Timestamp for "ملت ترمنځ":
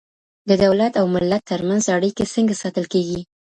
1.15-1.83